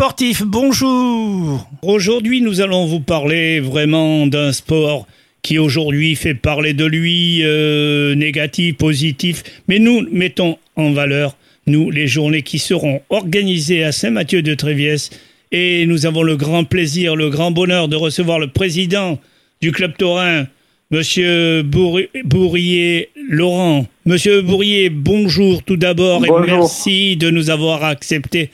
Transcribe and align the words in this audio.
sportif, 0.00 0.42
bonjour. 0.46 1.68
Aujourd'hui, 1.82 2.40
nous 2.40 2.62
allons 2.62 2.86
vous 2.86 3.00
parler 3.00 3.60
vraiment 3.60 4.26
d'un 4.26 4.50
sport 4.50 5.06
qui 5.42 5.58
aujourd'hui 5.58 6.16
fait 6.16 6.32
parler 6.32 6.72
de 6.72 6.86
lui, 6.86 7.40
euh, 7.42 8.14
négatif, 8.14 8.78
positif, 8.78 9.42
mais 9.68 9.78
nous 9.78 10.06
mettons 10.10 10.56
en 10.76 10.92
valeur, 10.92 11.36
nous, 11.66 11.90
les 11.90 12.06
journées 12.06 12.40
qui 12.40 12.58
seront 12.58 13.02
organisées 13.10 13.84
à 13.84 13.92
Saint-Mathieu 13.92 14.40
de 14.40 14.54
Tréviès, 14.54 15.10
et 15.52 15.84
nous 15.84 16.06
avons 16.06 16.22
le 16.22 16.38
grand 16.38 16.64
plaisir, 16.64 17.14
le 17.14 17.28
grand 17.28 17.50
bonheur 17.50 17.88
de 17.88 17.96
recevoir 17.96 18.38
le 18.38 18.48
président 18.48 19.18
du 19.60 19.70
club 19.70 19.98
taurin, 19.98 20.46
Monsieur 20.90 21.62
Bourrier 21.62 23.10
Laurent. 23.28 23.86
Monsieur 24.06 24.40
Bourrier, 24.40 24.88
bonjour 24.88 25.62
tout 25.62 25.76
d'abord 25.76 26.24
et 26.24 26.30
merci 26.46 27.18
de 27.18 27.28
nous 27.28 27.50
avoir 27.50 27.84
accepté 27.84 28.48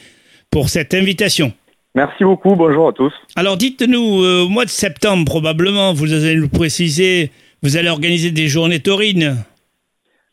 pour 0.56 0.70
cette 0.70 0.94
invitation. 0.94 1.52
Merci 1.94 2.24
beaucoup, 2.24 2.56
bonjour 2.56 2.88
à 2.88 2.92
tous. 2.94 3.12
Alors 3.36 3.58
dites-nous, 3.58 4.22
euh, 4.22 4.46
au 4.46 4.48
mois 4.48 4.64
de 4.64 4.70
septembre 4.70 5.26
probablement, 5.26 5.92
vous 5.92 6.14
allez 6.14 6.36
nous 6.36 6.48
préciser, 6.48 7.30
vous 7.62 7.76
allez 7.76 7.90
organiser 7.90 8.30
des 8.30 8.48
journées 8.48 8.80
taurines 8.80 9.36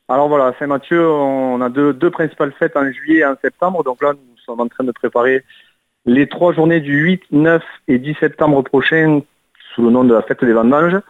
Alors 0.08 0.30
voilà, 0.30 0.54
Saint-Mathieu, 0.58 1.06
on 1.06 1.60
a 1.60 1.68
deux, 1.68 1.92
deux, 1.92 2.10
principales 2.10 2.54
fêtes 2.58 2.78
en 2.78 2.90
juillet 2.90 3.20
et 3.20 3.26
en 3.26 3.36
septembre, 3.44 3.84
donc 3.84 4.02
là 4.02 4.14
nous 4.14 4.38
sommes 4.46 4.62
en 4.62 4.70
train 4.70 4.86
de 4.86 4.94
préparer 4.94 5.44
les 6.06 6.30
trois 6.30 6.54
journées 6.54 6.80
du 6.80 6.96
8, 7.02 7.24
9 7.32 7.62
et 7.90 8.00
10 8.00 8.16
septembre 8.22 8.62
prochain 8.62 9.20
sous 9.76 9.84
le 9.84 9.90
nom 9.90 10.06
de 10.06 10.14
la 10.14 10.22
fête 10.22 10.42
des 10.42 10.54
vendanges 10.54 11.02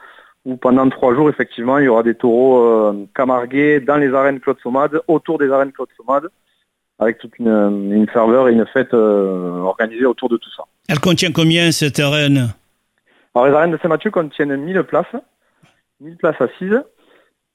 où 0.43 0.57
pendant 0.57 0.90
trois 0.90 1.13
jours, 1.13 1.30
effectivement, 1.30 1.77
il 1.77 1.85
y 1.85 1.88
aura 1.88 2.02
des 2.02 2.16
taureaux 2.16 2.66
euh, 2.66 3.05
camargués 3.16 3.80
dans 3.80 3.98
les 3.98 4.12
arènes 4.12 4.40
Claude 4.40 4.59
Sommade, 4.63 4.99
autour 5.07 5.38
des 5.38 5.52
arènes 5.52 5.71
Claude 5.71 5.90
Sommade, 5.95 6.30
avec 7.04 7.20
toute 7.20 7.37
une, 7.40 8.07
ferveur 8.12 8.49
et 8.49 8.54
une 8.54 8.65
fête 8.65 8.93
euh, 8.93 9.59
organisée 9.59 10.05
autour 10.05 10.29
de 10.29 10.37
tout 10.37 10.49
ça. 10.55 10.63
Elle 10.90 10.99
contient 10.99 11.32
combien 11.32 11.71
cette 11.71 11.99
arène? 11.99 12.49
Alors 13.35 13.48
les 13.48 13.54
arènes 13.54 13.71
de 13.71 13.79
Saint-Mathieu 13.82 14.12
contiennent 14.12 14.55
1000 14.55 14.84
places, 14.84 15.15
1000 16.01 16.18
places 16.18 16.40
assises. 16.40 16.81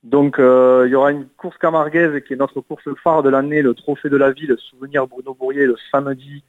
Donc 0.05 0.39
euh, 0.39 0.85
il 0.87 0.93
y 0.93 0.95
aura 0.95 1.11
une 1.11 1.27
course 1.27 1.59
camarguaise 1.59 2.23
qui 2.27 2.35
est 2.35 2.37
notre 2.37 2.61
course 2.61 2.89
phare 3.03 3.23
de 3.23 3.29
l'année, 3.29 3.63
le 3.63 3.75
Trophée 3.75 4.09
de 4.09 4.17
la 4.17 4.31
Ville, 4.31 4.57
souvenir 4.71 5.07
Bruno 5.07 5.35
Bourrier, 5.35 5.67
le 5.67 5.77
samedi 5.91 6.45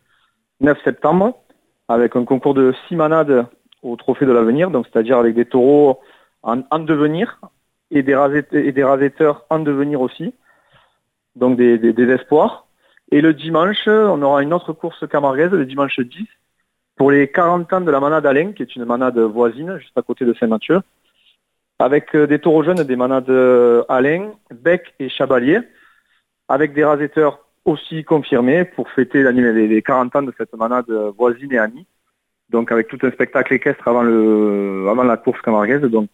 9 0.61 0.77
septembre, 0.83 1.35
avec 1.87 2.15
un 2.15 2.25
concours 2.25 2.53
de 2.53 2.73
six 2.87 2.95
manades 2.95 3.47
au 3.81 3.95
Trophée 3.95 4.25
de 4.25 4.31
l'Avenir, 4.31 4.71
donc 4.71 4.85
c'est-à-dire 4.91 5.17
avec 5.17 5.35
des 5.35 5.45
taureaux 5.45 5.99
en, 6.43 6.79
devenir 6.79 7.39
et 7.91 8.03
des, 8.03 8.15
et 8.51 8.71
des 8.71 8.83
rasetteurs 8.83 9.45
en 9.49 9.59
devenir 9.59 10.01
aussi, 10.01 10.33
donc 11.35 11.57
des, 11.57 11.77
des, 11.77 12.09
espoirs. 12.09 12.67
Et 13.11 13.21
le 13.21 13.33
dimanche, 13.33 13.87
on 13.87 14.21
aura 14.21 14.43
une 14.43 14.53
autre 14.53 14.73
course 14.73 15.07
camarguaise, 15.07 15.51
le 15.51 15.65
dimanche 15.65 15.99
10, 15.99 16.25
pour 16.95 17.11
les 17.11 17.29
40 17.29 17.73
ans 17.73 17.81
de 17.81 17.91
la 17.91 17.99
manade 17.99 18.25
Alain, 18.25 18.53
qui 18.53 18.63
est 18.63 18.75
une 18.75 18.85
manade 18.85 19.17
voisine, 19.17 19.77
juste 19.77 19.97
à 19.97 20.01
côté 20.01 20.25
de 20.25 20.33
Saint-Mathieu, 20.33 20.81
avec 21.79 22.13
euh, 22.15 22.27
des 22.27 22.39
taureaux 22.39 22.63
jeunes, 22.63 22.83
des 22.83 22.95
manades 22.95 23.29
Alain, 23.89 24.31
Bec 24.51 24.93
et 24.99 25.09
Chabalier, 25.09 25.59
avec 26.47 26.73
des 26.73 26.83
rasetteurs 26.83 27.39
aussi 27.65 28.03
confirmés 28.03 28.65
pour 28.65 28.89
fêter 28.89 29.23
les 29.31 29.81
40 29.81 30.15
ans 30.15 30.21
de 30.23 30.33
cette 30.37 30.55
manade 30.55 30.89
voisine 31.17 31.53
et 31.53 31.57
amie. 31.57 31.85
Donc 32.49 32.71
avec 32.71 32.87
tout 32.87 32.97
un 33.03 33.11
spectacle 33.11 33.53
équestre 33.53 33.87
avant, 33.87 34.01
avant 34.01 35.03
la 35.03 35.17
course 35.17 35.41
camarguaise. 35.41 35.81
Donc 35.81 36.09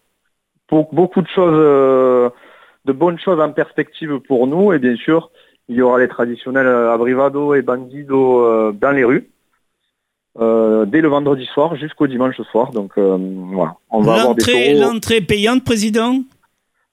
beaucoup 0.69 1.21
de 1.21 1.27
choses, 1.27 1.53
euh, 1.55 2.29
de 2.85 2.91
bonnes 2.91 3.19
choses 3.19 3.39
en 3.39 3.51
perspective 3.51 4.19
pour 4.19 4.47
nous. 4.47 4.73
Et 4.73 4.79
bien 4.79 4.95
sûr, 4.95 5.31
il 5.67 5.75
y 5.75 5.81
aura 5.81 5.99
les 5.99 6.07
traditionnels 6.07 6.67
abrivado 6.67 7.55
et 7.55 7.61
bandido 7.61 8.45
euh, 8.45 8.71
dans 8.71 8.91
les 8.91 9.03
rues. 9.03 9.29
Euh, 10.37 10.85
dès 10.85 10.99
le 10.99 11.07
vendredi 11.07 11.45
soir 11.45 11.77
jusqu'au 11.77 12.07
dimanche 12.07 12.41
soir. 12.51 12.71
Donc 12.71 12.97
voilà, 12.97 13.75
on 13.89 14.01
va 14.01 14.15
avoir 14.15 14.35
des 14.35 14.73
L'entrée 14.73 15.21
payante, 15.21 15.63
président? 15.63 16.21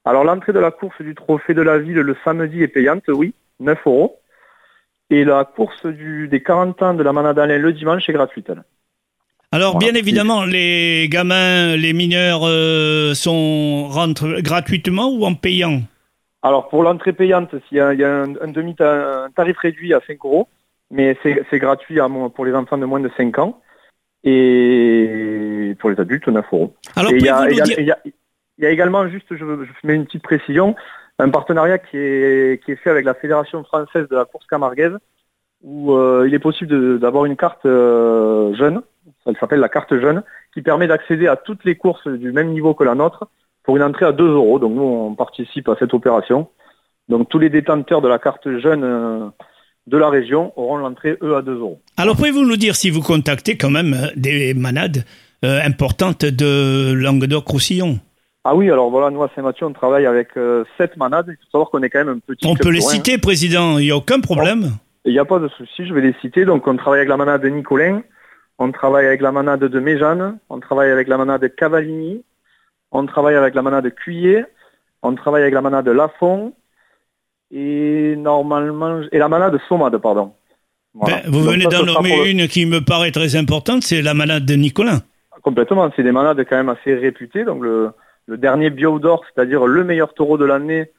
Alors 0.04 0.24
l'entrée 0.24 0.52
de 0.52 0.60
la 0.60 0.70
course 0.70 1.00
du 1.00 1.14
trophée 1.14 1.54
de 1.54 1.62
la 1.62 1.78
ville 1.78 1.98
le 1.98 2.16
samedi 2.24 2.62
est 2.62 2.68
payante, 2.68 3.04
oui, 3.08 3.34
9 3.60 3.78
euros. 3.86 4.18
Et 5.10 5.24
la 5.24 5.44
course 5.44 5.84
du, 5.86 6.28
des 6.28 6.42
40 6.42 6.82
ans 6.82 6.94
de 6.94 7.02
la 7.02 7.12
Manadalin 7.12 7.58
le 7.58 7.72
dimanche 7.72 8.08
est 8.08 8.12
gratuite. 8.12 8.50
Alors, 9.54 9.76
bien 9.76 9.94
évidemment, 9.94 10.46
les 10.46 11.10
gamins, 11.10 11.76
les 11.76 11.92
mineurs 11.92 12.40
euh, 12.44 13.12
sont 13.12 13.86
rentrent 13.88 14.40
gratuitement 14.40 15.10
ou 15.10 15.26
en 15.26 15.34
payant? 15.34 15.82
Alors, 16.42 16.68
pour 16.68 16.82
l'entrée 16.82 17.12
payante, 17.12 17.54
il 17.70 17.76
y 17.76 17.80
a, 17.80 17.88
un, 17.88 18.48
demi 18.48 18.74
tarif 18.74 19.58
réduit 19.58 19.94
à 19.94 20.00
5 20.06 20.18
euros, 20.24 20.48
mais 20.90 21.16
c'est 21.22 21.58
gratuit 21.58 21.98
pour 22.34 22.44
les 22.44 22.54
enfants 22.54 22.78
de 22.78 22.86
moins 22.86 23.00
de 23.00 23.10
5 23.16 23.38
ans 23.38 23.60
et 24.24 25.74
pour 25.78 25.90
les 25.90 26.00
adultes, 26.00 26.28
9 26.28 26.44
euros. 26.52 26.74
Alors, 26.96 27.12
il 27.12 27.22
y, 27.22 27.28
a, 27.28 28.70
également, 28.70 29.08
juste, 29.08 29.26
je, 29.30 29.36
je, 29.36 29.86
mets 29.86 29.94
une 29.94 30.04
petite 30.04 30.22
précision, 30.22 30.74
un 31.18 31.30
partenariat 31.30 31.78
qui 31.78 31.96
est, 31.96 32.62
qui 32.64 32.72
est 32.72 32.76
fait 32.76 32.90
avec 32.90 33.04
la 33.04 33.14
Fédération 33.14 33.62
française 33.64 34.08
de 34.08 34.16
la 34.16 34.24
course 34.24 34.46
camarguaise, 34.46 34.96
où 35.62 35.92
euh, 35.92 36.24
il 36.26 36.34
est 36.34 36.40
possible 36.40 36.98
d'avoir 36.98 37.24
une 37.24 37.36
carte 37.36 37.66
euh, 37.66 38.52
jeune 38.54 38.82
ça 39.24 39.32
s'appelle 39.38 39.60
la 39.60 39.68
carte 39.68 39.98
jeune, 39.98 40.22
qui 40.54 40.62
permet 40.62 40.86
d'accéder 40.86 41.26
à 41.26 41.36
toutes 41.36 41.64
les 41.64 41.76
courses 41.76 42.08
du 42.08 42.32
même 42.32 42.50
niveau 42.50 42.74
que 42.74 42.84
la 42.84 42.94
nôtre 42.94 43.28
pour 43.64 43.76
une 43.76 43.82
entrée 43.82 44.06
à 44.06 44.12
2 44.12 44.24
euros. 44.24 44.58
Donc 44.58 44.74
nous, 44.74 44.82
on 44.82 45.14
participe 45.14 45.68
à 45.68 45.76
cette 45.78 45.94
opération. 45.94 46.48
Donc 47.08 47.28
tous 47.28 47.38
les 47.38 47.50
détenteurs 47.50 48.00
de 48.00 48.08
la 48.08 48.18
carte 48.18 48.48
jeune 48.58 48.84
euh, 48.84 49.26
de 49.86 49.98
la 49.98 50.08
région 50.08 50.52
auront 50.56 50.76
l'entrée, 50.76 51.16
eux, 51.22 51.36
à 51.36 51.42
2 51.42 51.58
euros. 51.58 51.80
Alors 51.96 52.16
pouvez-vous 52.16 52.44
nous 52.44 52.56
dire 52.56 52.76
si 52.76 52.90
vous 52.90 53.00
contactez 53.00 53.56
quand 53.56 53.70
même 53.70 53.94
euh, 53.94 54.08
des 54.16 54.54
manades 54.54 55.04
euh, 55.44 55.60
importantes 55.64 56.24
de 56.24 56.92
Languedoc-Roussillon? 56.94 57.98
Ah 58.44 58.56
oui, 58.56 58.70
alors 58.70 58.90
voilà, 58.90 59.10
nous 59.10 59.22
à 59.22 59.30
Saint-Mathieu, 59.36 59.66
on 59.66 59.72
travaille 59.72 60.04
avec 60.04 60.30
7 60.76 60.96
manades. 60.96 61.26
Il 61.28 61.36
faut 61.36 61.50
savoir 61.52 61.70
qu'on 61.70 61.80
est 61.82 61.90
quand 61.90 62.00
même 62.00 62.08
un 62.08 62.18
petit... 62.18 62.44
On 62.44 62.56
peut 62.56 62.70
les 62.70 62.80
citer, 62.80 63.16
Président, 63.16 63.78
il 63.78 63.84
n'y 63.84 63.92
a 63.92 63.96
aucun 63.96 64.18
problème? 64.18 64.72
Il 65.04 65.12
n'y 65.12 65.20
a 65.20 65.24
pas 65.24 65.38
de 65.38 65.46
souci, 65.46 65.86
je 65.86 65.94
vais 65.94 66.00
les 66.00 66.14
citer. 66.20 66.44
Donc 66.44 66.66
on 66.66 66.76
travaille 66.76 67.00
avec 67.00 67.08
la 67.08 67.16
manade 67.16 67.42
de 67.42 67.48
Nicolin, 67.48 68.02
on 68.58 68.72
travaille 68.72 69.06
avec 69.06 69.20
la 69.20 69.30
manade 69.30 69.60
de 69.60 69.80
Méjeanne, 69.80 70.38
on 70.48 70.58
travaille 70.58 70.90
avec 70.90 71.06
la 71.06 71.18
manade 71.18 71.42
de 71.42 71.46
Cavallini, 71.46 72.24
on 72.92 73.06
travaille 73.06 73.34
avec 73.34 73.54
la 73.54 73.62
manade 73.62 73.84
de 73.84 73.90
Cuyer, 73.90 74.44
on 75.02 75.14
travaille 75.14 75.42
avec 75.42 75.54
la 75.54 75.62
manade 75.62 75.86
de 75.86 75.90
Lafont 75.90 76.52
et 77.50 78.14
normalement 78.16 79.00
et 79.10 79.18
la 79.18 79.28
manade 79.28 79.54
de 79.54 79.60
Sommade, 79.68 79.96
pardon. 79.98 80.32
Ben, 80.94 81.22
vous 81.26 81.40
venez 81.40 81.64
d'en 81.64 81.84
nommer 81.84 82.30
une 82.30 82.46
qui 82.48 82.66
me 82.66 82.80
paraît 82.84 83.10
très 83.10 83.34
importante, 83.34 83.82
c'est 83.82 84.02
la 84.02 84.12
manade 84.12 84.44
de 84.44 84.54
Nicolin. 84.54 85.00
Complètement, 85.42 85.90
c'est 85.96 86.02
des 86.02 86.12
manades 86.12 86.44
quand 86.44 86.56
même 86.56 86.68
assez 86.68 86.94
réputées. 86.94 87.44
Donc 87.44 87.62
le, 87.62 87.92
dernier 88.28 88.70
bio 88.70 88.98
d'or, 88.98 89.24
c'est-à-dire 89.24 89.66
le 89.66 89.84
meilleur 89.84 90.12
taureau 90.14 90.38
de 90.38 90.44
l'année 90.44 90.90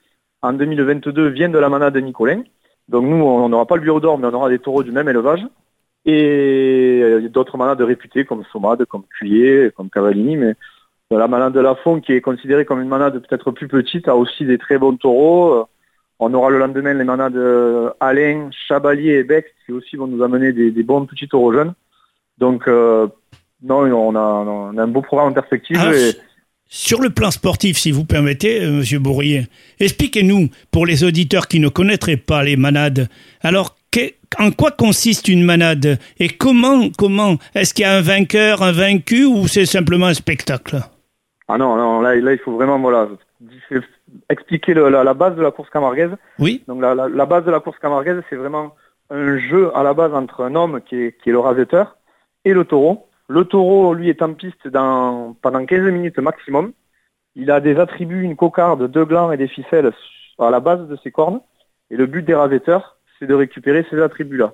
en 0.42 0.54
2022, 0.54 1.30
vient 1.30 1.50
de 1.50 1.60
la 1.60 1.70
manade 1.70 1.94
de 1.94 2.00
Nicolin. 2.00 2.42
Donc 2.90 3.06
nous, 3.06 3.24
on 3.24 3.48
n'aura 3.50 3.66
pas 3.66 3.76
le 3.76 3.82
bio 3.82 4.00
d'or, 4.00 4.18
mais 4.18 4.28
on 4.28 4.34
aura 4.34 4.50
des 4.50 4.60
taureaux 4.60 4.84
du 4.84 4.92
même 4.92 5.08
élevage. 5.08 5.42
Et 6.06 7.00
euh, 7.02 7.30
d'autres 7.30 7.58
manades 7.58 7.80
réputés 7.80 8.26
comme 8.26 8.44
Somade, 8.52 8.84
comme 8.86 9.04
Cuyer, 9.18 9.72
comme 9.72 9.90
Cavallini, 9.90 10.36
mais 10.36 10.56
la 11.18 11.28
manade 11.28 11.54
de 11.54 11.60
la 11.60 11.76
Fond, 11.76 12.00
qui 12.00 12.14
est 12.14 12.22
considérée 12.22 12.66
comme 12.66 12.82
une 12.82 12.88
manade 12.88 13.20
peut-être 13.20 13.52
plus 13.52 13.68
petite, 13.68 14.08
a 14.08 14.16
aussi 14.16 14.46
des 14.46 14.58
très 14.58 14.78
bons 14.78 14.96
taureaux. 14.98 15.54
Euh, 15.54 15.64
on 16.20 16.34
aura 16.34 16.50
le 16.50 16.60
lendemain 16.60 16.94
les 16.94 17.04
manades 17.04 17.36
euh, 17.36 17.90
Alain, 18.00 18.50
Chabalier 18.68 19.14
et 19.14 19.24
Beck, 19.24 19.46
qui 19.66 19.72
aussi 19.72 19.96
vont 19.96 20.08
nous 20.08 20.24
amener 20.24 20.54
des, 20.54 20.72
bons 20.84 21.06
petits 21.06 21.28
taureaux 21.28 21.54
jeunes. 21.54 21.74
Donc, 22.38 22.68
non, 22.68 23.12
on 23.62 24.16
a, 24.16 24.82
un 24.82 24.88
beau 24.88 25.02
programme 25.02 25.30
en 25.30 25.34
perspective. 25.34 25.78
Ah, 25.80 25.92
sur 26.68 27.02
le 27.02 27.10
plan 27.10 27.30
sportif, 27.30 27.78
si 27.78 27.92
vous 27.92 28.06
permettez, 28.06 28.66
Monsieur 28.66 29.00
Bourrier, 29.00 29.48
expliquez-nous, 29.80 30.50
pour 30.72 30.86
les 30.86 31.04
auditeurs 31.04 31.48
qui 31.48 31.60
ne 31.60 31.70
connaîtraient 31.70 32.18
pas 32.18 32.44
les 32.44 32.58
manades, 32.58 33.10
alors 33.42 33.76
en 34.40 34.52
quoi 34.52 34.72
consiste 34.72 35.28
une 35.28 35.44
manade 35.44 36.00
et 36.20 36.30
comment, 36.30 36.90
comment 36.98 37.38
Est-ce 37.56 37.74
qu'il 37.74 37.84
y 37.84 37.86
a 37.86 37.96
un 37.96 38.02
vainqueur, 38.02 38.64
un 38.64 38.72
vaincu 38.72 39.26
ou 39.26 39.48
c'est 39.48 39.66
simplement 39.66 40.08
un 40.08 40.14
spectacle? 40.14 40.82
Ah 41.54 41.60
non, 41.60 41.76
non 41.76 42.02
là, 42.02 42.16
là, 42.16 42.34
il 42.34 42.40
faut 42.40 42.54
vraiment 42.54 42.80
voilà, 42.80 43.08
expliquer 44.28 44.74
la, 44.74 45.14
base 45.14 45.36
de 45.36 45.42
la 45.44 45.52
course 45.52 45.70
camarguaise. 45.70 46.10
Oui. 46.40 46.64
Donc 46.68 46.82
la, 46.82 47.26
base 47.28 47.46
de 47.46 47.52
la 47.52 47.60
course 47.60 47.78
camarguaise, 47.78 48.24
c'est 48.28 48.36
vraiment 48.36 48.74
un 49.12 49.38
jeu 49.38 49.70
à 49.76 49.84
la 49.84 49.94
base 49.94 50.16
entre 50.16 50.44
un 50.44 50.56
homme 50.56 50.82
qui 50.82 50.96
est, 50.96 51.22
qui 51.22 51.30
est 51.30 51.32
le 51.32 51.38
rasetteur 51.38 51.98
et 52.44 52.54
le 52.54 52.66
taureau. 52.66 53.08
Le 53.28 53.46
taureau, 53.46 53.94
lui, 53.94 54.10
est 54.10 54.24
en 54.24 54.34
piste 54.34 54.68
dans, 54.68 55.36
pendant 55.44 55.64
15 55.64 55.82
minutes 55.92 56.18
maximum. 56.18 56.74
Il 57.36 57.52
a 57.52 57.60
des 57.60 57.78
attributs, 57.78 58.24
une 58.24 58.36
cocarde, 58.36 58.90
deux 58.90 59.06
glands 59.06 59.32
et 59.32 59.38
des 59.38 59.48
ficelles 59.48 59.92
à 60.40 60.50
la 60.50 60.60
base 60.60 60.88
de 60.88 60.98
ses 61.04 61.12
cornes. 61.12 61.40
Et 61.92 61.98
le 61.98 62.08
but 62.08 62.26
des 62.26 62.34
rasetteurs, 62.34 62.98
c'est 63.20 63.28
de 63.28 63.36
récupérer 63.36 63.86
ces 63.92 64.02
attributs-là. 64.02 64.54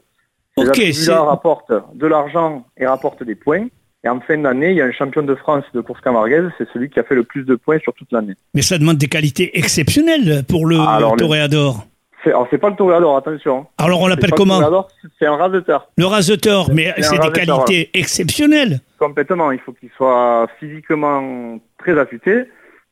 Ces 0.58 0.68
attributs-là 0.68 1.24
rapportent 1.24 1.96
de 1.96 2.08
l'argent 2.08 2.66
et 2.76 2.86
rapportent 2.86 3.24
des 3.24 3.36
points. 3.36 3.68
Et 4.04 4.08
en 4.10 4.20
fin 4.22 4.38
d'année, 4.38 4.72
il 4.72 4.78
y 4.78 4.82
a 4.82 4.86
un 4.86 4.92
champion 4.94 5.24
de 5.24 5.36
France 5.36 5.66
de 5.74 5.82
course 5.82 6.00
camarguaise, 6.02 6.50
c'est 6.58 6.68
celui 6.72 6.90
qui 6.90 7.00
a 7.00 7.04
fait 7.04 7.16
le 7.16 7.24
plus 7.24 7.44
de 7.44 7.56
points 7.56 7.80
sur 7.80 7.94
toute 7.94 8.12
l'année. 8.14 8.34
Mais 8.54 8.62
ça 8.62 8.78
demande 8.78 8.98
des 8.98 9.08
qualités 9.08 9.58
exceptionnelles 9.60 10.44
pour 10.48 10.66
le 10.66 10.78
toréador. 11.18 11.86
c'est, 12.24 12.30
alors 12.30 12.48
c'est 12.50 12.58
pas 12.58 12.70
le 12.70 12.78
toréador, 12.78 13.18
attention. 13.18 13.66
Alors 13.78 14.02
on 14.02 14.08
l'appelle 14.08 14.30
le 14.32 14.38
comment 14.38 14.88
c'est 15.20 15.26
un 15.26 15.36
raseteur. 15.36 15.90
Le 15.98 16.06
raseteur, 16.06 16.70
mais 16.74 16.94
C'est 17.02 17.18
des 17.20 17.32
qualités 17.32 17.90
exceptionnelles. 17.94 18.80
Complètement. 18.98 19.52
Il 19.52 19.60
faut 19.60 19.74
qu'il 19.74 19.90
soit 19.98 20.48
physiquement 20.60 21.60
très 21.78 21.98
affûté. 22.00 22.46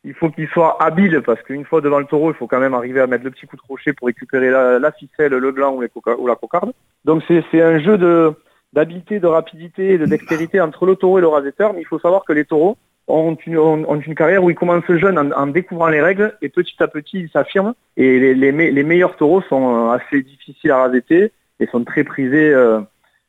Il 0.04 0.14
faut 0.14 0.30
qu'il 0.30 0.48
soit 0.50 0.82
habile 0.82 1.22
parce 1.26 1.42
qu'une 1.42 1.66
fois 1.66 1.82
devant 1.82 2.00
le 2.00 2.06
taureau, 2.06 2.32
il 2.32 2.36
faut 2.36 2.48
quand 2.48 2.60
même 2.60 2.74
arriver 2.74 3.02
à 3.02 3.08
mettre 3.08 3.24
le 3.26 3.32
petit 3.32 3.46
coup 3.46 3.56
de 3.58 3.62
crochet 3.62 3.92
pour 3.94 4.08
récupérer 4.08 4.50
la, 4.50 4.78
la 4.80 4.92
ficelle, 4.92 5.32
le 5.34 5.52
gland 5.52 5.74
ou, 5.74 5.82
les 5.82 5.88
coca- 5.90 6.16
ou 6.18 6.28
la 6.28 6.36
cocarde. 6.36 6.72
Donc 7.04 7.24
c'est 7.28 7.62
un 7.62 7.80
jeu 7.80 7.98
de, 7.98 8.34
d'habileté, 8.74 9.20
de 9.20 9.28
rapidité 9.28 9.94
et 9.94 9.98
de 9.98 10.06
dextérité 10.06 10.62
entre 10.62 10.86
le 10.86 10.96
taureau 10.96 11.18
et 11.18 11.22
le 11.22 11.28
raseteur. 11.28 11.74
Mais 11.74 11.82
il 11.82 11.86
faut 11.86 12.00
savoir 12.00 12.26
que 12.26 12.34
les 12.34 12.46
taureaux 12.46 12.78
ont 13.08 13.36
une, 13.46 14.16
carrière 14.16 14.44
où 14.44 14.50
ils 14.50 14.56
commencent 14.56 14.92
jeunes 14.92 15.18
en, 15.18 15.32
en 15.32 15.48
découvrant 15.48 15.88
les 15.88 16.02
règles 16.02 16.38
et 16.42 16.50
petit 16.50 16.76
à 16.84 16.88
petit 16.88 17.20
ils 17.22 17.30
s'affirment. 17.30 17.74
Et 17.96 18.20
les, 18.20 18.34
les, 18.36 18.52
me- 18.52 18.70
les 18.70 18.84
meilleurs 18.84 19.16
taureaux 19.16 19.42
sont 19.44 19.88
euh, 19.88 19.92
assez 19.92 20.22
difficiles 20.22 20.72
à 20.72 20.78
raseter 20.80 21.32
et 21.60 21.68
sont 21.68 21.84
très 21.86 22.04
prisés 22.04 22.54
euh, 22.54 22.82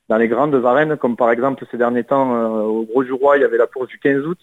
dans 0.08 0.16
les 0.16 0.26
grandes 0.28 0.54
arènes, 0.64 0.96
comme 0.96 1.16
par 1.16 1.30
exemple 1.30 1.64
ces 1.70 1.76
derniers 1.78 2.02
temps 2.04 2.34
euh, 2.34 2.62
au 2.62 2.82
Gros 2.84 3.04
du 3.04 3.12
Roi, 3.12 3.36
il 3.36 3.42
y 3.42 3.44
avait 3.44 3.56
la 3.58 3.66
course 3.66 3.88
du 3.88 3.98
15 3.98 4.26
août 4.26 4.38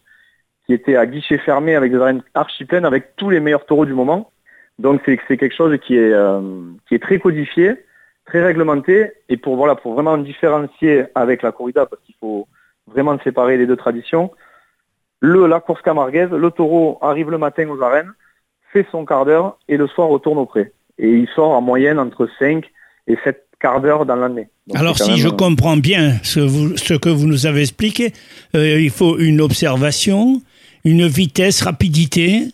qui 0.65 0.73
était 0.73 0.95
à 0.95 1.05
guichet 1.05 1.37
fermé 1.37 1.75
avec 1.75 1.91
des 1.91 1.97
arènes 1.99 2.23
archi 2.33 2.65
pleines 2.65 2.85
avec 2.85 3.15
tous 3.17 3.29
les 3.29 3.39
meilleurs 3.39 3.65
taureaux 3.65 3.85
du 3.85 3.93
moment. 3.93 4.31
Donc 4.79 5.01
c'est 5.05 5.37
quelque 5.37 5.55
chose 5.55 5.77
qui 5.85 5.95
est 5.97 6.99
très 7.01 7.19
codifié, 7.19 7.84
très 8.25 8.43
réglementé 8.43 9.11
et 9.29 9.37
pour 9.37 9.55
voilà 9.55 9.75
pour 9.75 9.93
vraiment 9.93 10.17
différencier 10.17 11.03
avec 11.15 11.41
la 11.43 11.51
corrida 11.51 11.85
parce 11.85 12.01
qu'il 12.03 12.15
faut 12.19 12.47
vraiment 12.87 13.17
séparer 13.23 13.57
les 13.57 13.65
deux 13.67 13.75
traditions. 13.75 14.31
Le 15.19 15.47
la 15.47 15.59
course 15.59 15.81
camarguaise, 15.81 16.29
le 16.31 16.51
taureau 16.51 16.97
arrive 17.01 17.29
le 17.31 17.37
matin 17.37 17.67
aux 17.69 17.81
arènes, 17.81 18.11
fait 18.73 18.85
son 18.91 19.05
quart 19.05 19.25
d'heure 19.25 19.57
et 19.67 19.77
le 19.77 19.87
soir 19.87 20.07
retourne 20.09 20.37
au 20.39 20.45
pré. 20.45 20.71
Et 20.97 21.09
il 21.09 21.27
sort 21.35 21.51
en 21.51 21.61
moyenne 21.61 21.99
entre 21.99 22.27
5 22.39 22.65
et 23.07 23.17
7 23.23 23.43
quarts 23.59 23.81
d'heure 23.81 24.05
dans 24.05 24.15
l'année. 24.15 24.49
Alors 24.73 24.97
si 24.97 25.11
même, 25.11 25.19
je 25.19 25.29
comprends 25.29 25.77
bien 25.77 26.13
ce, 26.23 26.39
vous- 26.39 26.75
ce 26.77 26.93
que 26.95 27.09
vous 27.09 27.27
nous 27.27 27.45
avez 27.45 27.61
expliqué, 27.61 28.11
euh, 28.55 28.79
il 28.79 28.89
faut 28.89 29.17
une 29.19 29.39
observation, 29.41 30.41
une 30.83 31.05
vitesse, 31.07 31.61
rapidité. 31.61 32.47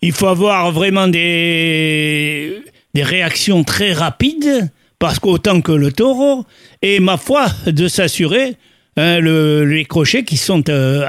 Il 0.00 0.12
faut 0.12 0.26
avoir 0.28 0.70
vraiment 0.70 1.08
des, 1.08 2.62
des 2.94 3.02
réactions 3.02 3.64
très 3.64 3.92
rapides, 3.92 4.70
parce 4.98 5.18
qu'autant 5.18 5.60
que 5.60 5.72
le 5.72 5.92
taureau, 5.92 6.44
et 6.82 7.00
ma 7.00 7.16
foi, 7.16 7.46
de 7.66 7.88
s'assurer 7.88 8.56
hein, 8.96 9.20
le- 9.20 9.64
les 9.64 9.84
crochets 9.84 10.24
qui 10.24 10.36
sont 10.36 10.68
euh, 10.68 11.04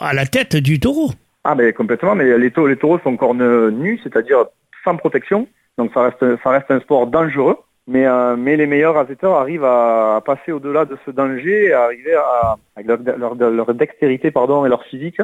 à, 0.00 0.12
la 0.14 0.26
tête 0.26 0.56
du 0.56 0.78
taureau. 0.78 1.10
Ah 1.44 1.54
ben 1.54 1.72
complètement, 1.72 2.14
mais 2.14 2.38
les, 2.38 2.50
taureaux, 2.50 2.68
les 2.68 2.76
taureaux 2.76 2.98
sont 3.00 3.16
cornes 3.16 3.70
nus, 3.70 4.00
c'est-à-dire 4.02 4.46
sans 4.84 4.96
protection, 4.96 5.48
donc 5.78 5.92
ça 5.92 6.02
reste, 6.02 6.42
ça 6.42 6.50
reste 6.50 6.70
un 6.70 6.80
sport 6.80 7.06
dangereux, 7.06 7.56
mais, 7.88 8.06
euh, 8.06 8.36
mais 8.36 8.56
les 8.56 8.66
meilleurs 8.66 8.94
raseteurs 8.94 9.34
arrivent 9.34 9.64
à, 9.64 10.20
passer 10.24 10.52
au-delà 10.52 10.84
de 10.84 10.96
ce 11.04 11.10
danger 11.10 11.72
à 11.72 11.84
arriver 11.84 12.14
à, 12.14 12.56
avec 12.74 12.88
leur, 12.88 13.18
leur, 13.18 13.50
leur 13.50 13.74
dextérité 13.74 14.30
pardon, 14.30 14.64
et 14.64 14.68
leur 14.68 14.84
physique 14.84 15.20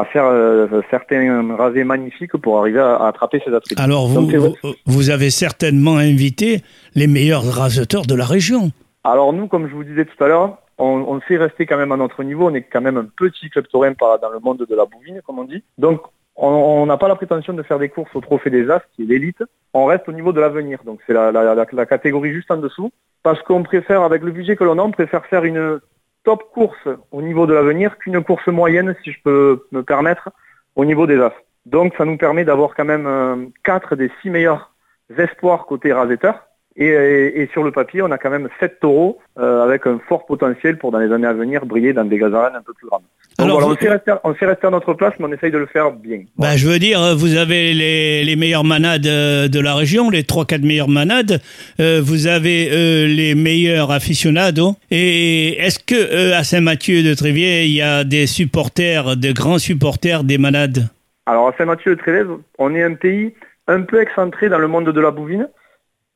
à 0.00 0.04
faire 0.04 0.26
euh, 0.26 0.66
certains 0.90 1.56
rasés 1.56 1.84
magnifiques 1.84 2.36
pour 2.36 2.58
arriver 2.58 2.80
à, 2.80 2.96
à 2.96 3.08
attraper 3.08 3.40
ces 3.44 3.52
attributs. 3.52 3.80
Alors 3.80 4.06
vous, 4.08 4.26
Donc, 4.26 4.34
vous, 4.34 4.74
vous 4.86 5.10
avez 5.10 5.30
certainement 5.30 5.96
invité 5.96 6.62
les 6.94 7.06
meilleurs 7.06 7.44
raseteurs 7.44 8.06
de 8.06 8.14
la 8.14 8.24
région. 8.24 8.70
Alors 9.04 9.32
nous, 9.32 9.46
comme 9.46 9.68
je 9.68 9.74
vous 9.74 9.84
disais 9.84 10.04
tout 10.04 10.22
à 10.22 10.28
l'heure, 10.28 10.58
on, 10.78 11.04
on 11.08 11.20
sait 11.26 11.36
rester 11.36 11.66
quand 11.66 11.76
même 11.76 11.92
à 11.92 11.96
notre 11.96 12.22
niveau. 12.22 12.48
On 12.50 12.54
est 12.54 12.62
quand 12.62 12.80
même 12.80 12.96
un 12.96 13.06
petit 13.16 13.50
club 13.50 13.66
taurin 13.68 13.92
dans 13.98 14.30
le 14.30 14.40
monde 14.40 14.64
de 14.68 14.74
la 14.74 14.84
bovine, 14.84 15.20
comme 15.26 15.38
on 15.38 15.44
dit. 15.44 15.62
Donc 15.78 16.02
on 16.36 16.48
on 16.48 16.86
n'a 16.86 16.96
pas 16.96 17.08
la 17.08 17.16
prétention 17.16 17.52
de 17.52 17.62
faire 17.62 17.78
des 17.78 17.88
courses 17.88 18.14
au 18.14 18.20
trophée 18.20 18.50
des 18.50 18.70
As, 18.70 18.82
qui 18.94 19.02
est 19.02 19.06
l'élite. 19.06 19.42
On 19.74 19.86
reste 19.86 20.08
au 20.08 20.12
niveau 20.12 20.32
de 20.32 20.40
l'avenir. 20.40 20.78
Donc 20.84 21.00
c'est 21.06 21.12
la, 21.12 21.32
la, 21.32 21.54
la, 21.54 21.66
la 21.70 21.86
catégorie 21.86 22.32
juste 22.32 22.50
en 22.50 22.58
dessous. 22.58 22.90
Parce 23.22 23.42
qu'on 23.42 23.62
préfère, 23.64 24.02
avec 24.02 24.22
le 24.22 24.30
budget 24.30 24.54
que 24.54 24.64
l'on 24.64 24.78
a, 24.78 24.82
on 24.82 24.92
préfère 24.92 25.26
faire 25.26 25.44
une 25.44 25.80
top 26.28 26.50
course 26.52 26.88
au 27.10 27.22
niveau 27.22 27.46
de 27.46 27.54
l'avenir 27.54 27.96
qu'une 27.96 28.22
course 28.22 28.48
moyenne, 28.48 28.94
si 29.02 29.12
je 29.12 29.18
peux 29.24 29.64
me 29.72 29.82
permettre, 29.82 30.28
au 30.76 30.84
niveau 30.84 31.06
des 31.06 31.18
As. 31.18 31.32
Donc 31.64 31.94
ça 31.96 32.04
nous 32.04 32.18
permet 32.18 32.44
d'avoir 32.44 32.74
quand 32.74 32.84
même 32.84 33.06
euh, 33.06 33.46
quatre 33.64 33.96
des 33.96 34.10
six 34.20 34.28
meilleurs 34.28 34.70
espoirs 35.16 35.64
côté 35.64 35.90
rasetteur. 35.90 36.47
Et, 36.78 36.86
et- 36.86 37.40
et 37.42 37.48
sur 37.52 37.64
le 37.64 37.72
papier, 37.72 38.02
on 38.02 38.10
a 38.12 38.18
quand 38.18 38.30
même 38.30 38.48
sept 38.60 38.78
taureaux 38.80 39.18
euh, 39.38 39.64
avec 39.64 39.86
un 39.86 39.98
fort 40.08 40.24
potentiel 40.26 40.78
pour 40.78 40.92
dans 40.92 40.98
les 41.00 41.12
années 41.12 41.26
à 41.26 41.32
venir 41.32 41.66
briller 41.66 41.92
dans 41.92 42.04
des 42.04 42.22
arènes 42.22 42.54
un 42.56 42.62
peu 42.62 42.72
plus 42.72 42.86
grandes. 42.86 43.02
Donc 43.38 43.44
Alors, 43.46 43.60
voilà, 43.60 43.74
on 43.74 43.76
sait, 43.82 43.88
rester, 43.90 44.12
on 44.24 44.34
sait 44.34 44.46
rester 44.46 44.66
à 44.66 44.70
notre 44.70 44.94
place, 44.94 45.12
mais 45.18 45.26
on 45.26 45.32
essaye 45.32 45.50
de 45.50 45.58
le 45.58 45.66
faire 45.66 45.90
bien. 45.92 46.20
Ben, 46.38 46.56
je 46.56 46.68
veux 46.68 46.78
dire, 46.78 47.00
vous 47.16 47.36
avez 47.36 47.72
les, 47.74 48.24
les 48.24 48.36
meilleures 48.36 48.64
manades 48.64 49.06
euh, 49.06 49.48
de 49.48 49.60
la 49.60 49.74
région, 49.74 50.08
les 50.10 50.22
3-4 50.22 50.62
meilleures 50.64 50.88
manades. 50.88 51.40
Euh, 51.80 52.00
vous 52.02 52.26
avez 52.26 52.68
euh, 52.72 53.06
les 53.06 53.34
meilleurs 53.34 53.90
aficionados. 53.90 54.74
Et 54.90 55.58
est-ce 55.60 55.78
que 55.80 55.94
euh, 55.94 56.36
à 56.38 56.42
Saint-Mathieu 56.44 57.02
de 57.02 57.14
Tréviers, 57.14 57.64
il 57.66 57.72
y 57.74 57.82
a 57.82 58.02
des 58.04 58.26
supporters, 58.26 59.16
de 59.16 59.32
grands 59.32 59.58
supporters 59.58 60.24
des 60.24 60.38
manades? 60.38 60.88
Alors 61.26 61.48
à 61.48 61.54
Saint-Mathieu-de-Trévez, 61.58 62.24
on 62.58 62.74
est 62.74 62.82
un 62.82 62.94
pays 62.94 63.34
un 63.68 63.82
peu 63.82 64.00
excentré 64.00 64.48
dans 64.48 64.58
le 64.58 64.66
monde 64.66 64.90
de 64.90 65.00
la 65.00 65.10
bouvine, 65.10 65.48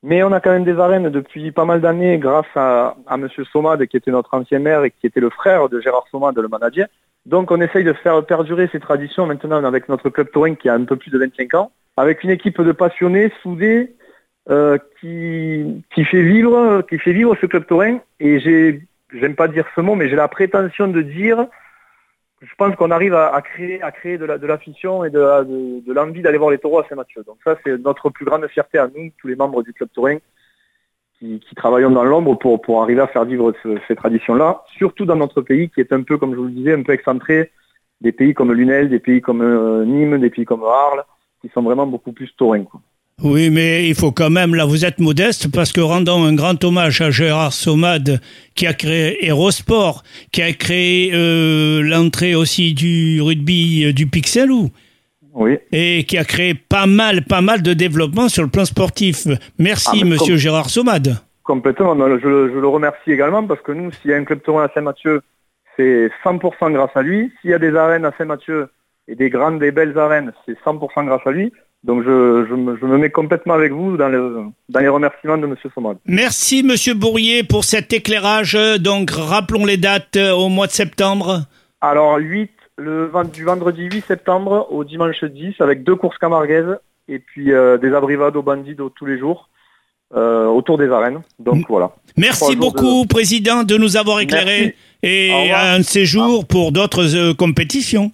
mais 0.03 0.23
on 0.23 0.33
a 0.33 0.41
quand 0.41 0.51
même 0.51 0.65
des 0.65 0.79
arènes 0.79 1.11
depuis 1.11 1.53
pas 1.53 1.65
mal 1.65 1.81
d'années 1.81 2.19
grâce 2.19 2.47
à, 2.57 2.97
à 3.07 3.17
Monsieur 3.17 3.45
Somade, 3.45 3.87
qui 3.87 3.97
était 3.97 4.11
notre 4.11 4.35
ancien 4.35 4.59
maire 4.59 4.85
et 4.85 4.91
qui 4.91 5.07
était 5.07 5.21
le 5.21 5.31
frère 5.31 5.69
de 5.69 5.81
Gérard 5.81 6.07
Somade, 6.11 6.39
le 6.39 6.49
manager. 6.49 6.87
Donc 7.25 7.51
on 7.51 7.61
essaye 7.61 7.85
de 7.85 7.93
faire 7.93 8.25
perdurer 8.27 8.69
ces 8.73 8.81
traditions 8.81 9.27
maintenant 9.27 9.63
avec 9.65 9.89
notre 9.89 10.11
club 10.11 10.31
touring 10.33 10.57
qui 10.57 10.69
a 10.69 10.75
un 10.75 10.85
peu 10.85 10.97
plus 10.97 11.11
de 11.11 11.19
25 11.19 11.55
ans, 11.55 11.71
avec 11.97 12.25
une 12.25 12.31
équipe 12.31 12.61
de 12.61 12.73
passionnés 12.73 13.33
soudés 13.43 13.95
euh, 14.51 14.77
qui, 15.01 15.85
qui 15.95 16.05
fait 16.05 16.23
vivre 16.23 16.83
qui 16.89 16.99
fait 16.99 17.13
vivre 17.13 17.37
ce 17.41 17.47
club 17.47 17.67
touring. 17.67 18.01
Et 18.19 18.41
j'ai 18.41 18.83
j'aime 19.15 19.37
pas 19.37 19.47
dire 19.47 19.67
ce 19.77 19.81
mot, 19.81 19.95
mais 19.95 20.09
j'ai 20.09 20.17
la 20.17 20.29
prétention 20.29 20.89
de 20.89 21.03
dire 21.03 21.47
je 22.43 22.55
pense 22.57 22.75
qu'on 22.75 22.91
arrive 22.91 23.15
à, 23.15 23.41
créer, 23.41 23.79
de 24.19 24.25
la, 24.25 24.39
de 24.39 24.47
et 24.47 25.11
de, 25.11 25.93
l'envie 25.93 26.23
d'aller 26.23 26.39
voir 26.39 26.51
les 26.51 26.59
taureaux 26.59 26.81
à 26.81 26.87
Saint-Mathieu. 26.89 27.23
Donc 27.25 27.37
ça, 27.45 27.57
c'est 27.65 27.79
notre 27.79 28.11
plus 28.11 28.25
grande 28.25 28.47
fierté 28.49 28.79
à 28.79 28.89
nous, 28.89 29.11
tous 29.19 29.29
les 29.29 29.37
membres 29.37 29.63
du 29.63 29.73
club 29.73 29.89
touring, 29.95 30.19
qui, 31.19 31.41
travaillons 31.55 31.91
dans 31.91 32.03
l'ombre 32.03 32.37
pour, 32.37 32.83
arriver 32.83 33.01
à 33.01 33.07
faire 33.07 33.25
vivre 33.25 33.53
ce- 33.63 33.79
ces 33.87 33.95
traditions-là, 33.95 34.65
surtout 34.77 35.05
dans 35.05 35.15
notre 35.15 35.41
pays 35.41 35.71
qui 35.71 35.81
est 35.81 35.93
un 35.93 36.03
peu, 36.03 36.19
comme 36.19 36.33
je 36.33 36.39
vous 36.39 36.47
le 36.47 36.51
disais, 36.51 36.73
un 36.73 36.83
peu 36.83 36.93
excentré, 36.93 37.53
des 38.01 38.11
pays 38.11 38.35
comme 38.35 38.53
Lunel, 38.53 38.89
des 38.89 38.99
pays 38.99 39.21
comme 39.21 39.41
euh, 39.41 39.85
Nîmes, 39.85 40.19
des 40.19 40.31
pays 40.31 40.45
comme 40.45 40.65
Arles, 40.65 41.05
qui 41.41 41.49
sont 41.51 41.63
vraiment 41.63 41.87
beaucoup 41.87 42.13
plus 42.13 42.35
taurins. 42.37 42.65
Oui, 43.23 43.51
mais 43.51 43.89
il 43.89 43.95
faut 43.95 44.11
quand 44.11 44.31
même, 44.31 44.55
là 44.55 44.65
vous 44.65 44.85
êtes 44.85 44.99
modeste, 44.99 45.49
parce 45.53 45.71
que 45.73 45.81
rendons 45.81 46.25
un 46.25 46.35
grand 46.35 46.63
hommage 46.65 47.01
à 47.01 47.11
Gérard 47.11 47.53
Somade, 47.53 48.21
qui 48.55 48.67
a 48.67 48.75
créé 48.75 49.19
Aérosport, 49.25 50.03
qui 50.33 50.43
a 50.43 50.53
créé 50.53 51.11
euh, 51.15 51.83
l'entrée 51.83 52.35
aussi 52.35 52.75
du 52.75 53.21
rugby 53.23 53.85
euh, 53.85 53.93
du 53.93 54.07
Pixelou. 54.07 54.71
Oui. 55.35 55.57
et 55.73 56.05
qui 56.05 56.19
a 56.19 56.25
créé 56.25 56.53
pas 56.53 56.85
mal, 56.87 57.23
pas 57.25 57.41
mal 57.41 57.63
de 57.63 57.73
développement 57.73 58.29
sur 58.29 58.43
le 58.43 58.51
plan 58.51 58.67
sportif. 58.67 59.27
Merci, 59.59 60.01
Ah, 60.03 60.05
monsieur 60.05 60.37
Gérard 60.37 60.69
Somade. 60.69 61.17
Complètement. 61.43 61.97
Je, 61.97 62.29
le- 62.29 62.53
je 62.53 62.59
le 62.59 62.69
remercie 62.69 63.11
également 63.13 63.43
parce 63.47 63.63
que 63.63 63.73
nous, 63.73 63.91
s'il 63.93 64.11
y 64.11 64.15
a 64.15 64.19
un 64.19 64.25
club 64.25 64.43
taurin 64.43 64.65
à 64.65 64.69
Saint-Mathieu, 64.75 65.23
c'est 65.77 66.11
100% 66.23 66.73
grâce 66.73 66.91
à 66.95 67.01
lui. 67.01 67.33
S'il 67.41 67.51
y 67.51 67.55
a 67.55 67.59
des 67.59 67.75
arènes 67.75 68.05
à 68.05 68.13
Saint-Mathieu 68.19 68.69
et 69.09 69.15
des 69.15 69.31
grandes 69.31 69.63
et 69.63 69.71
belles 69.71 69.97
arènes, 69.97 70.33
c'est 70.45 70.57
100% 70.67 71.07
grâce 71.07 71.27
à 71.27 71.31
lui. 71.31 71.51
Donc 71.85 72.05
je, 72.05 72.47
je, 72.49 72.55
me, 72.55 72.77
je 72.77 72.87
me 72.87 72.97
mets 72.97 73.11
complètement 73.11 73.55
avec 73.55 73.73
vous 73.73 73.97
dans, 73.97 74.09
le, 74.09 74.45
dans 74.69 74.81
les 74.81 74.89
remerciements 74.89 75.37
de 75.37 75.47
Monsieur 75.47 75.71
Somad. 75.75 75.99
Merci, 76.07 76.63
monsieur 76.63 76.95
Bourrier, 76.95 77.43
pour 77.43 77.65
cet 77.65 77.93
éclairage. 77.93 78.57
Donc, 78.79 79.11
rappelons 79.11 79.65
les 79.65 79.79
dates 79.79 80.17
euh, 80.17 80.33
au 80.33 80.49
mois 80.49 80.69
de 80.69 80.73
septembre. 80.73 81.43
Alors 81.81 82.19
8, 82.19 82.51
le 82.79 83.11
du 83.33 83.45
vendredi 83.45 83.89
8 83.91 84.05
septembre 84.07 84.69
au 84.71 84.85
dimanche 84.85 85.25
10 85.25 85.55
avec 85.61 85.83
deux 85.83 85.97
courses 85.97 86.19
camarguaises 86.19 86.79
et 87.09 87.19
puis 87.19 87.53
euh, 87.53 87.79
des 87.79 87.93
abrivades 87.93 88.37
au 88.37 88.43
bandido 88.43 88.89
tous 88.89 89.07
les 89.07 89.19
jours 89.19 89.49
euh, 90.15 90.47
autour 90.47 90.79
des 90.79 90.89
arènes. 90.89 91.23
Donc 91.39 91.65
voilà. 91.69 91.91
Merci 92.17 92.55
beaucoup, 92.57 93.07
président, 93.07 93.65
de 93.65 93.77
nous 93.77 93.97
avoir. 93.97 94.19
Merci. 94.19 94.73
Au 95.03 95.07
Et 95.07 95.51
un 95.53 95.83
jours 96.05 96.47
pour 96.47 96.71
d'autres 96.71 97.17
euh, 97.17 97.35
compétitions. 97.35 98.13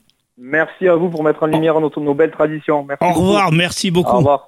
Merci 0.48 0.88
à 0.88 0.96
vous 0.96 1.10
pour 1.10 1.22
mettre 1.22 1.42
en 1.42 1.46
lumière 1.46 1.78
nos, 1.78 1.90
nos 1.98 2.14
belles 2.14 2.30
traditions. 2.30 2.84
Merci 2.88 3.04
Au 3.04 3.08
beaucoup. 3.08 3.20
revoir, 3.20 3.52
merci 3.52 3.90
beaucoup. 3.90 4.14
Au 4.14 4.18
revoir. 4.18 4.47